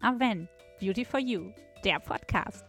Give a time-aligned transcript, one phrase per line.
[0.00, 0.48] Aven,
[0.78, 1.52] Beauty for You,
[1.84, 2.64] der Podcast.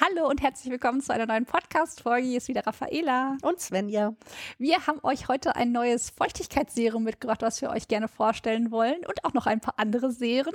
[0.00, 2.26] Hallo und herzlich willkommen zu einer neuen Podcast-Folge.
[2.26, 3.36] Hier ist wieder Raffaela.
[3.42, 4.14] Und Svenja.
[4.56, 9.24] Wir haben euch heute ein neues Feuchtigkeitsserum mitgebracht, was wir euch gerne vorstellen wollen und
[9.26, 10.54] auch noch ein paar andere Serien.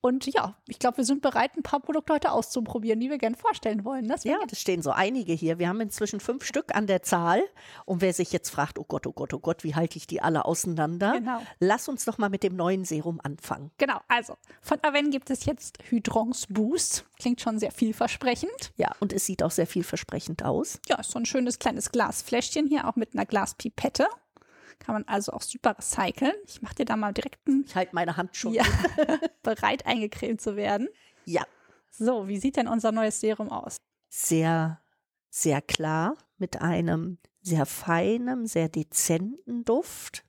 [0.00, 3.36] Und ja, ich glaube, wir sind bereit, ein paar Produkte heute auszuprobieren, die wir gerne
[3.36, 4.06] vorstellen wollen.
[4.06, 4.14] Ne?
[4.22, 5.58] Ja, das stehen so einige hier.
[5.58, 7.42] Wir haben inzwischen fünf Stück an der Zahl.
[7.84, 10.22] Und wer sich jetzt fragt, oh Gott, oh Gott, oh Gott, wie halte ich die
[10.22, 11.12] alle auseinander?
[11.12, 11.42] Genau.
[11.58, 13.72] Lass uns doch mal mit dem neuen Serum anfangen.
[13.78, 17.04] Genau, also von Aven gibt es jetzt Hydrons Boost.
[17.18, 18.72] Klingt schon sehr vielversprechend.
[18.76, 20.78] Ja, und es sieht auch sehr vielversprechend aus.
[20.88, 24.06] Ja, ist so ein schönes kleines Glasfläschchen hier, auch mit einer Glaspipette.
[24.78, 26.32] Kann man also auch super recyceln.
[26.46, 28.54] Ich mache dir da mal direkt einen Ich halte meine Hand schon.
[28.54, 28.64] ja,
[29.42, 30.88] bereit eingecremt zu werden.
[31.24, 31.44] ja,
[31.90, 33.76] So, wie sieht denn unser neues Serum aus?
[34.08, 34.80] sehr,
[35.30, 40.24] sehr klar mit einem sehr feinen, sehr dezenten Duft.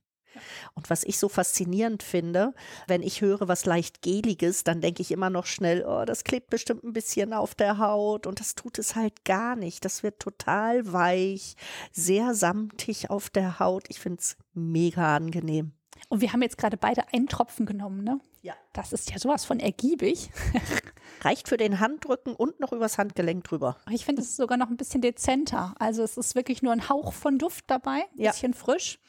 [0.75, 2.53] Und was ich so faszinierend finde,
[2.87, 6.49] wenn ich höre was leicht geliges, dann denke ich immer noch schnell, oh, das klebt
[6.49, 9.83] bestimmt ein bisschen auf der Haut und das tut es halt gar nicht.
[9.85, 11.55] Das wird total weich,
[11.91, 13.85] sehr samtig auf der Haut.
[13.89, 15.73] Ich finde es mega angenehm.
[16.07, 18.19] Und wir haben jetzt gerade beide einen Tropfen genommen, ne?
[18.41, 18.53] Ja.
[18.71, 20.29] Das ist ja sowas von ergiebig.
[21.21, 23.75] Reicht für den Handrücken und noch übers Handgelenk drüber.
[23.91, 25.75] Ich finde es ist sogar noch ein bisschen dezenter.
[25.77, 28.31] Also es ist wirklich nur ein Hauch von Duft dabei, ein Ja.
[28.31, 28.99] bisschen frisch.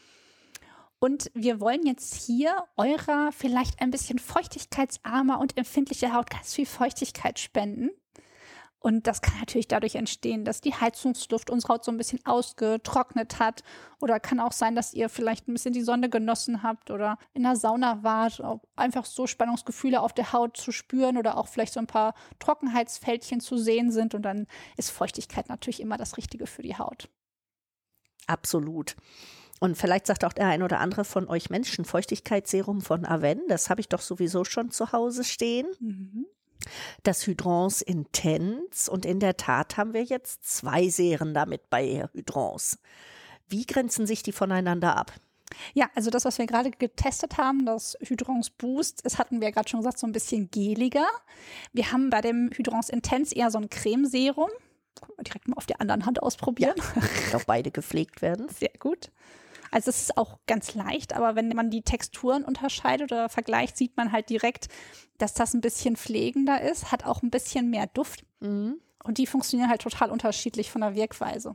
[1.01, 6.67] Und wir wollen jetzt hier eurer vielleicht ein bisschen feuchtigkeitsarmer und empfindliche Haut ganz viel
[6.67, 7.91] Feuchtigkeit spenden.
[8.83, 13.39] Und das kann natürlich dadurch entstehen, dass die Heizungsluft unsere Haut so ein bisschen ausgetrocknet
[13.39, 13.63] hat.
[14.01, 17.43] Oder kann auch sein, dass ihr vielleicht ein bisschen die Sonne genossen habt oder in
[17.43, 18.43] der Sauna wart,
[18.77, 23.41] einfach so Spannungsgefühle auf der Haut zu spüren oder auch vielleicht so ein paar Trockenheitsfältchen
[23.41, 24.15] zu sehen sind.
[24.15, 24.47] Und dann
[24.79, 27.11] ist Feuchtigkeit natürlich immer das Richtige für die Haut.
[28.27, 28.97] Absolut.
[29.61, 33.71] Und vielleicht sagt auch der ein oder andere von euch Menschen Feuchtigkeitsserum von Aven, das
[33.71, 35.67] habe ich doch sowieso schon zu Hause stehen.
[37.03, 42.79] Das Hydrons Intense und in der Tat haben wir jetzt zwei Serien damit bei Hydrons.
[43.49, 45.13] Wie grenzen sich die voneinander ab?
[45.75, 49.69] Ja, also das, was wir gerade getestet haben, das Hydrons Boost, das hatten wir gerade
[49.69, 51.07] schon gesagt, so ein bisschen geliger.
[51.73, 54.51] Wir haben bei dem Hydrons Intense eher so ein Cremeserum.
[55.01, 56.77] Können wir direkt mal auf der anderen Hand ausprobieren.
[57.35, 58.49] Auch beide gepflegt werden.
[58.59, 59.11] Sehr gut.
[59.71, 63.97] Also es ist auch ganz leicht, aber wenn man die Texturen unterscheidet oder vergleicht, sieht
[63.97, 64.69] man halt direkt,
[65.19, 68.25] dass das ein bisschen pflegender ist, hat auch ein bisschen mehr Duft.
[68.41, 71.55] Und die funktionieren halt total unterschiedlich von der Wirkweise.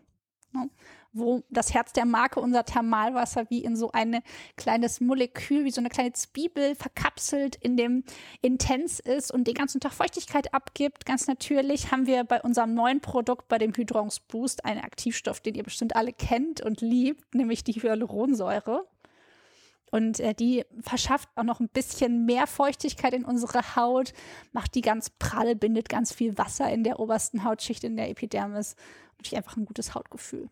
[1.13, 4.19] Wo das Herz der Marke, unser Thermalwasser, wie in so ein
[4.57, 8.03] kleines Molekül, wie so eine kleine Zwiebel verkapselt in dem
[8.41, 11.05] Intens ist und den ganzen Tag Feuchtigkeit abgibt.
[11.05, 15.55] Ganz natürlich haben wir bei unserem neuen Produkt, bei dem Hydrons Boost, einen Aktivstoff, den
[15.55, 18.85] ihr bestimmt alle kennt und liebt, nämlich die Hyaluronsäure.
[19.95, 24.11] Und äh, die verschafft auch noch ein bisschen mehr Feuchtigkeit in unsere Haut,
[24.51, 28.73] macht die ganz prall, bindet ganz viel Wasser in der obersten Hautschicht, in der Epidermis.
[28.73, 30.49] Und natürlich einfach ein gutes Hautgefühl.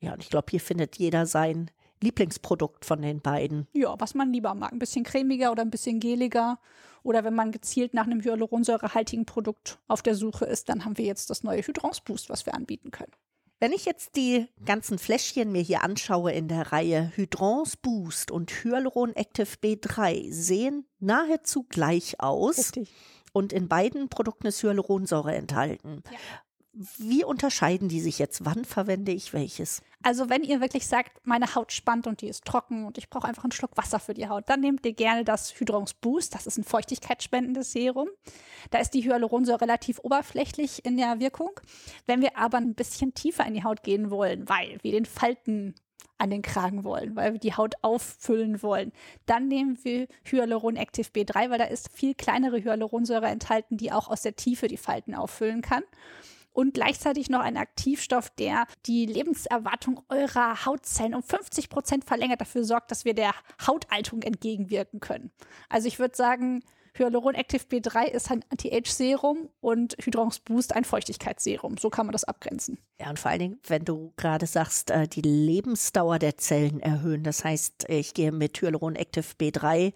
[0.00, 1.70] Ja, und ich glaube, hier findet jeder sein
[2.02, 3.68] Lieblingsprodukt von den beiden.
[3.72, 4.72] Ja, was man lieber mag.
[4.72, 6.58] Ein bisschen cremiger oder ein bisschen geliger.
[7.04, 11.04] Oder wenn man gezielt nach einem hyaluronsäurehaltigen Produkt auf der Suche ist, dann haben wir
[11.04, 13.12] jetzt das neue Hydrons Boost, was wir anbieten können.
[13.58, 18.50] Wenn ich jetzt die ganzen Fläschchen mir hier anschaue in der Reihe Hydrons Boost und
[18.50, 22.92] Hyaluron Active B3 sehen nahezu gleich aus Richtig.
[23.32, 26.02] und in beiden Produkten ist Hyaluronsäure enthalten.
[26.98, 28.44] Wie unterscheiden die sich jetzt?
[28.44, 29.80] Wann verwende ich welches?
[30.02, 33.26] Also wenn ihr wirklich sagt, meine Haut spannt und die ist trocken und ich brauche
[33.26, 36.34] einfach einen Schluck Wasser für die Haut, dann nehmt ihr gerne das Hydrons Boost.
[36.34, 38.08] Das ist ein feuchtigkeitsspendendes Serum.
[38.70, 41.58] Da ist die Hyaluronsäure relativ oberflächlich in der Wirkung.
[42.04, 45.74] Wenn wir aber ein bisschen tiefer in die Haut gehen wollen, weil wir den Falten
[46.18, 48.92] an den Kragen wollen, weil wir die Haut auffüllen wollen,
[49.24, 54.08] dann nehmen wir Hyaluron Active B3, weil da ist viel kleinere Hyaluronsäure enthalten, die auch
[54.08, 55.82] aus der Tiefe die Falten auffüllen kann
[56.56, 62.64] und gleichzeitig noch ein Aktivstoff, der die Lebenserwartung eurer Hautzellen um 50 Prozent verlängert, dafür
[62.64, 63.32] sorgt, dass wir der
[63.66, 65.30] Hautalterung entgegenwirken können.
[65.68, 66.62] Also ich würde sagen,
[66.94, 71.76] Hyaluron Active B3 ist ein Anti-Age-Serum und Hydrons Boost ein Feuchtigkeitsserum.
[71.76, 72.78] So kann man das abgrenzen.
[72.98, 77.22] Ja, und vor allen Dingen, wenn du gerade sagst, äh, die Lebensdauer der Zellen erhöhen,
[77.22, 79.92] das heißt, ich gehe mit Hyaluron Active B3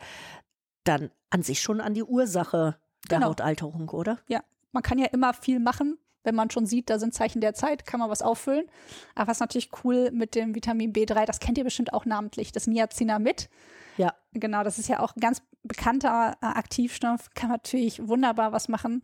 [0.85, 2.77] dann an sich schon an die Ursache
[3.11, 3.31] der Genau.
[3.31, 4.19] Hautalterung, oder?
[4.29, 4.43] Ja,
[4.73, 5.97] man kann ja immer viel machen.
[6.23, 8.67] Wenn man schon sieht, da sind Zeichen der Zeit, kann man was auffüllen.
[9.15, 12.67] Aber was natürlich cool mit dem Vitamin B3, das kennt ihr bestimmt auch namentlich, das
[12.67, 13.49] Niacinamid.
[13.97, 14.15] Ja.
[14.33, 18.69] Genau, das ist ja auch ein ganz bekannter äh, Aktivstoff, kann man natürlich wunderbar was
[18.69, 19.03] machen,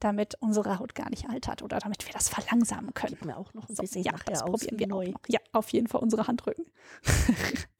[0.00, 3.16] damit unsere Haut gar nicht altert oder damit wir das verlangsamen können.
[3.18, 5.08] Gib mir auch noch ein bisschen ja, das probieren wir neu.
[5.08, 5.20] auch noch.
[5.28, 6.66] Ja, auf jeden Fall unsere Handrücken.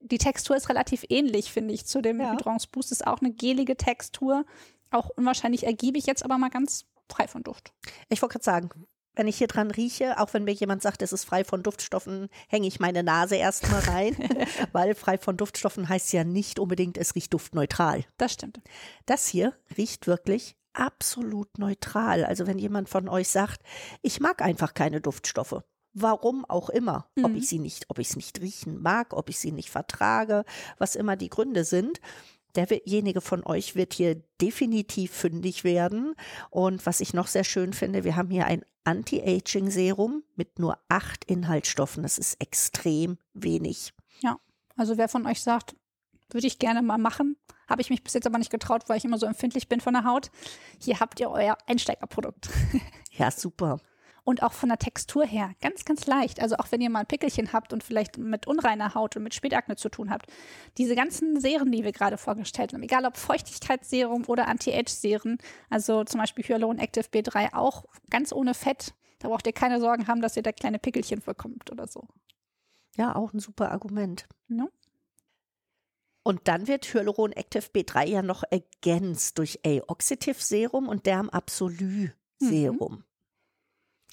[0.00, 2.32] Die Textur ist relativ ähnlich, finde ich, zu dem Ja.
[2.32, 2.92] Hydrance Boost.
[2.92, 4.44] Ist auch eine gelige Textur.
[4.90, 7.72] Auch unwahrscheinlich ergiebig, jetzt aber mal ganz frei von Duft.
[8.08, 8.70] Ich wollte gerade sagen,
[9.14, 12.28] wenn ich hier dran rieche, auch wenn mir jemand sagt, es ist frei von Duftstoffen,
[12.48, 14.14] hänge ich meine Nase erstmal rein,
[14.72, 18.04] weil frei von Duftstoffen heißt ja nicht unbedingt, es riecht duftneutral.
[18.18, 18.60] Das stimmt.
[19.06, 22.24] Das hier riecht wirklich absolut neutral.
[22.26, 23.62] Also wenn jemand von euch sagt,
[24.02, 25.62] ich mag einfach keine Duftstoffe.
[25.98, 27.36] Warum auch immer, ob Mhm.
[27.38, 30.44] ich sie nicht, ob ich es nicht riechen mag, ob ich sie nicht vertrage,
[30.76, 32.02] was immer die Gründe sind.
[32.56, 36.14] Derjenige von euch wird hier definitiv fündig werden.
[36.50, 41.24] Und was ich noch sehr schön finde, wir haben hier ein Anti-Aging-Serum mit nur acht
[41.24, 42.02] Inhaltsstoffen.
[42.02, 43.92] Das ist extrem wenig.
[44.78, 45.74] Also wer von euch sagt,
[46.28, 49.06] würde ich gerne mal machen, habe ich mich bis jetzt aber nicht getraut, weil ich
[49.06, 50.30] immer so empfindlich bin von der Haut.
[50.82, 52.50] Hier habt ihr euer Einsteigerprodukt.
[53.12, 53.80] Ja, super.
[54.26, 56.42] Und auch von der Textur her ganz, ganz leicht.
[56.42, 59.34] Also auch wenn ihr mal ein Pickelchen habt und vielleicht mit unreiner Haut und mit
[59.34, 60.26] Spätakne zu tun habt.
[60.78, 65.38] Diese ganzen Serien, die wir gerade vorgestellt haben, egal ob Feuchtigkeitsserum oder Anti-Age-Serien,
[65.70, 68.94] also zum Beispiel Hyaluron Active B3 auch ganz ohne Fett.
[69.20, 72.08] Da braucht ihr keine Sorgen haben, dass ihr da kleine Pickelchen bekommt oder so.
[72.96, 74.26] Ja, auch ein super Argument.
[74.48, 74.66] Ja.
[76.24, 82.08] Und dann wird Hyaluron Active B3 ja noch ergänzt durch A-Oxidative Serum und Derm Absolu
[82.40, 83.04] Serum.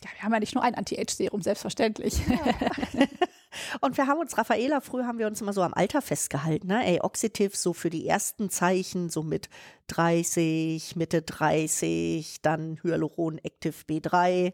[0.04, 2.16] Ja, wir haben ja nicht nur ein Anti-Age-Serum, selbstverständlich.
[3.82, 7.00] Und wir haben uns, Raffaela, früher haben wir uns immer so am Alter festgehalten, ne?
[7.00, 9.50] A-Oxidative so für die ersten Zeichen, so mit
[9.88, 14.54] 30, Mitte 30, dann Hyaluron Active B3,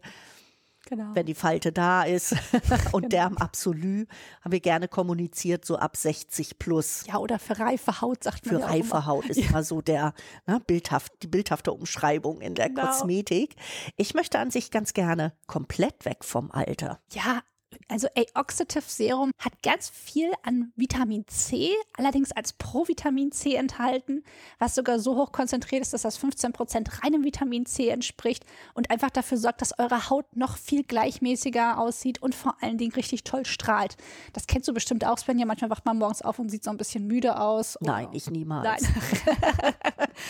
[0.90, 1.12] genau.
[1.14, 2.34] wenn die Falte da ist.
[2.92, 3.10] Und Genau.
[3.10, 4.06] Derm Absolu
[4.42, 7.06] haben wir gerne kommuniziert, so ab 60 plus.
[7.08, 9.06] Ja, oder für reife Haut sagt man Für ja reife.
[9.06, 10.14] Haut ist immer so der
[10.46, 12.86] ne, bildhaft, die bildhafte Umschreibung in der Genau.
[12.88, 13.56] Kosmetik.
[13.96, 17.00] Ich möchte an sich ganz gerne komplett weg vom Alter.
[17.12, 17.42] Ja,
[17.88, 24.24] also A-Oxidative Serum hat ganz viel an Vitamin C, allerdings als Provitamin C enthalten,
[24.60, 29.10] was sogar so hoch konzentriert ist, dass das 15% reinem Vitamin C entspricht und einfach
[29.10, 33.46] dafür sorgt, dass eure Haut noch viel gleichmäßiger aussieht und vor allen Dingen richtig toll
[33.46, 33.98] strahlt.
[34.34, 35.46] Das kennst du bestimmt auch, Svenja.
[35.46, 37.78] Manchmal wacht man morgens auf und sieht so ein bisschen müde aus.
[37.82, 38.82] Nein, ich niemals.
[38.82, 38.94] Nein.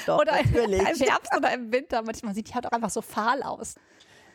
[0.05, 1.09] Doch, oder im natürlich.
[1.09, 2.01] Herbst oder im Winter.
[2.03, 3.75] Manchmal sieht die Haut auch einfach so fahl aus.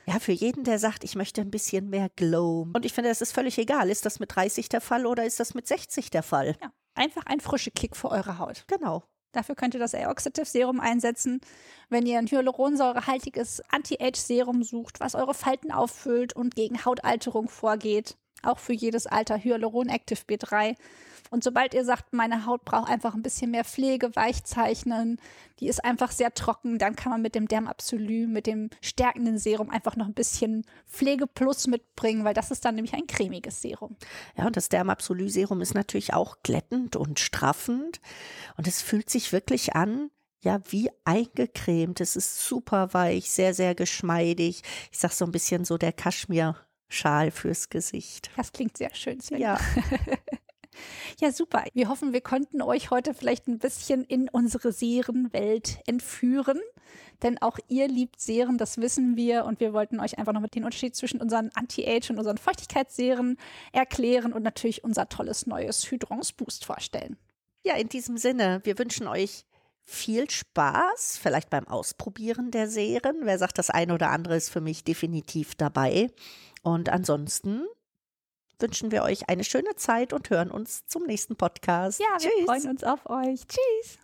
[0.07, 2.69] Ja, für jeden, der sagt, ich möchte ein bisschen mehr Glow.
[2.73, 3.89] Und ich finde, das ist völlig egal.
[3.91, 6.57] Ist das mit 30 der Fall oder ist das mit 60 der Fall?
[6.63, 8.65] Ja, einfach ein frischer Kick für eure Haut.
[8.67, 9.05] Genau.
[9.33, 11.41] Dafür könnt ihr das A-Oxidative Serum einsetzen.
[11.89, 18.17] Wenn ihr ein hyaluronsäurehaltiges Anti-Age-Serum sucht, was eure Falten auffüllt und gegen Hautalterung vorgeht.
[18.45, 20.77] Auch für jedes Alter Hyaluron Active B3.
[21.31, 25.19] Und sobald ihr sagt, meine Haut braucht einfach ein bisschen mehr Pflege, Weichzeichnen,
[25.59, 29.39] die ist einfach sehr trocken, dann kann man mit dem Derm Absolu, mit dem stärkenden
[29.39, 33.63] Serum einfach noch ein bisschen Pflege plus mitbringen, weil das ist dann nämlich ein cremiges
[33.63, 33.97] Serum.
[34.37, 38.01] Ja, und das Dermabsolü-Serum ist natürlich auch glättend und straffend.
[38.57, 42.01] Und es fühlt sich wirklich an, ja, wie eingecremt.
[42.01, 44.63] Es ist super weich, sehr, sehr geschmeidig.
[44.93, 45.93] Ich sag so ein bisschen so der
[46.89, 48.31] Kaschmir-Schal fürs Gesicht.
[48.37, 49.55] Das klingt sehr schön, Svenja.
[49.55, 49.61] Ja,
[51.21, 51.63] Ja, super.
[51.73, 56.59] Wir hoffen, wir konnten euch heute vielleicht ein bisschen in unsere Serenwelt entführen.
[57.23, 59.45] Denn auch ihr liebt Seren, das wissen wir.
[59.45, 63.37] Und wir wollten euch einfach noch mit den Unterschied zwischen unseren Anti-Age und unseren Feuchtigkeitsseren
[63.73, 67.17] erklären und natürlich unser tolles neues Hydrons Boost vorstellen.
[67.65, 69.45] ja, in diesem Sinne, wir wünschen euch
[69.85, 73.21] viel Spaß, vielleicht beim Ausprobieren der Serien.
[73.23, 76.11] Wer sagt, das eine oder andere ist für mich definitiv dabei.
[76.63, 77.67] Und ansonsten
[78.59, 82.01] wünschen wir euch eine schöne Zeit und hören uns zum nächsten Podcast.
[82.01, 82.45] Ja, wir Tschüss.
[82.47, 83.41] freuen uns auf euch.
[83.47, 83.99] Tschüss.